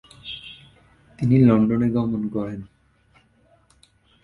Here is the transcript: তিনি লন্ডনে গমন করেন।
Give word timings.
তিনি 1.19 1.35
লন্ডনে 1.45 1.87
গমন 1.89 2.23
করেন। 2.27 2.61